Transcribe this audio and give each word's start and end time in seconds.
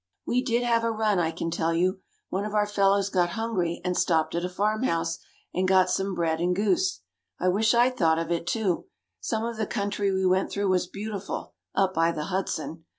"We 0.25 0.41
did 0.41 0.63
have 0.63 0.83
a 0.83 0.89
run, 0.89 1.19
I 1.19 1.29
can 1.29 1.51
tell 1.51 1.75
you. 1.75 1.99
One 2.29 2.43
of 2.43 2.55
our 2.55 2.65
fellows 2.65 3.11
got 3.11 3.29
hungry, 3.37 3.81
and 3.85 3.95
stopped 3.95 4.33
at 4.33 4.43
a 4.43 4.49
farm 4.49 4.81
house, 4.81 5.19
and 5.53 5.67
got 5.67 5.91
some 5.91 6.15
bread 6.15 6.41
and 6.41 6.55
goose. 6.55 7.01
I 7.39 7.49
wish 7.49 7.75
I'd 7.75 7.97
thought 7.97 8.17
of 8.17 8.31
it 8.31 8.47
too. 8.47 8.87
Some 9.19 9.45
of 9.45 9.57
the 9.57 9.67
country 9.67 10.11
we 10.11 10.25
went 10.25 10.49
through 10.49 10.69
was 10.69 10.87
beautiful 10.87 11.53
up 11.75 11.93
by 11.93 12.11
the 12.11 12.23
Hudson. 12.23 12.85